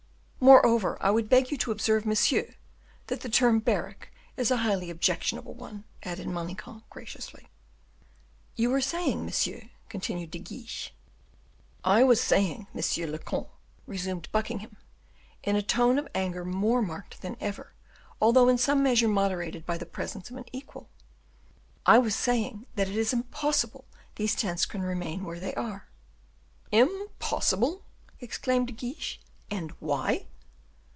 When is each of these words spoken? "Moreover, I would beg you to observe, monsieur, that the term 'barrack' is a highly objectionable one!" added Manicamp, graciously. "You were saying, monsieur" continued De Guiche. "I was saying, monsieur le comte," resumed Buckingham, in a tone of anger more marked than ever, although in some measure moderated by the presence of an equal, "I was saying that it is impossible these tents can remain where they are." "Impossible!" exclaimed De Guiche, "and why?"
"Moreover, 0.43 0.97
I 0.99 1.11
would 1.11 1.29
beg 1.29 1.51
you 1.51 1.57
to 1.59 1.71
observe, 1.71 2.03
monsieur, 2.03 2.55
that 3.07 3.21
the 3.21 3.29
term 3.29 3.59
'barrack' 3.59 4.11
is 4.35 4.49
a 4.49 4.57
highly 4.57 4.89
objectionable 4.89 5.53
one!" 5.53 5.83
added 6.01 6.25
Manicamp, 6.25 6.81
graciously. 6.89 7.47
"You 8.55 8.71
were 8.71 8.81
saying, 8.81 9.23
monsieur" 9.23 9.69
continued 9.91 10.31
De 10.31 10.39
Guiche. 10.39 10.95
"I 11.83 12.03
was 12.03 12.19
saying, 12.19 12.65
monsieur 12.73 13.05
le 13.05 13.19
comte," 13.19 13.49
resumed 13.85 14.31
Buckingham, 14.31 14.77
in 15.43 15.55
a 15.55 15.61
tone 15.61 15.99
of 15.99 16.07
anger 16.15 16.43
more 16.43 16.81
marked 16.81 17.21
than 17.21 17.37
ever, 17.39 17.73
although 18.19 18.49
in 18.49 18.57
some 18.57 18.81
measure 18.81 19.07
moderated 19.07 19.63
by 19.67 19.77
the 19.77 19.85
presence 19.85 20.31
of 20.31 20.37
an 20.37 20.45
equal, 20.51 20.89
"I 21.85 21.99
was 21.99 22.15
saying 22.15 22.65
that 22.77 22.89
it 22.89 22.95
is 22.97 23.13
impossible 23.13 23.85
these 24.15 24.33
tents 24.33 24.65
can 24.65 24.81
remain 24.81 25.23
where 25.23 25.39
they 25.39 25.53
are." 25.53 25.87
"Impossible!" 26.71 27.83
exclaimed 28.19 28.65
De 28.69 28.73
Guiche, 28.73 29.19
"and 29.51 29.69
why?" 29.79 30.25